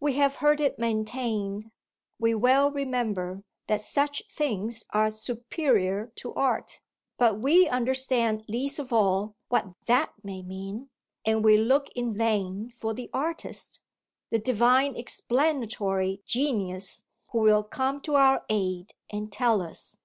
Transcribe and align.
We 0.00 0.14
have 0.14 0.34
heard 0.42 0.58
it 0.60 0.80
maintained, 0.80 1.70
we 2.18 2.34
well 2.34 2.72
remember, 2.72 3.44
that 3.68 3.82
such 3.82 4.24
things 4.28 4.84
are 4.90 5.12
"superior 5.12 6.10
to 6.16 6.34
art"; 6.34 6.80
but 7.18 7.38
we 7.38 7.68
understand 7.68 8.42
least 8.48 8.80
of 8.80 8.92
all 8.92 9.36
what 9.50 9.68
that 9.86 10.12
may 10.24 10.42
mean, 10.42 10.90
and 11.24 11.44
we 11.44 11.56
look 11.56 11.88
in 11.90 12.12
vain 12.16 12.70
for 12.70 12.94
the 12.94 13.08
artist, 13.14 13.80
the 14.30 14.40
divine 14.40 14.96
explanatory 14.96 16.20
genius, 16.26 17.04
who 17.28 17.38
will 17.38 17.62
come 17.62 18.00
to 18.00 18.16
our 18.16 18.44
aid 18.50 18.90
and 19.08 19.30
tell 19.30 19.62
us. 19.62 19.98